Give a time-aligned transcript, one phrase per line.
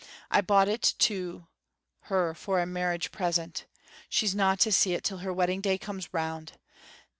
[0.31, 1.45] I bought it to
[2.05, 3.65] her for a marriage present.
[4.09, 6.53] She's no' to see it till her wedding day comes round.